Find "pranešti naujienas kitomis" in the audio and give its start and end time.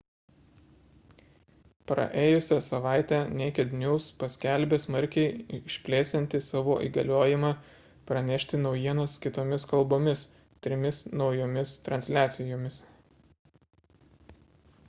8.13-9.69